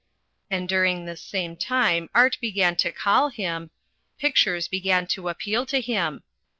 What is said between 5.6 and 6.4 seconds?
to him.